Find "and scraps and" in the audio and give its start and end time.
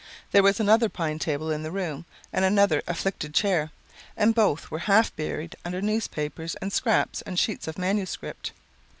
6.55-7.37